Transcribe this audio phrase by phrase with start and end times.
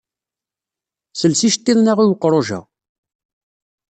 [1.19, 2.59] Sels iceṭṭiḍen-a i weqruj-a.